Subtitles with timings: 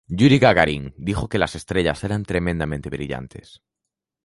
[0.07, 3.61] Yuri Gagarin dijo que las estrellas eran tremendamente brillantes.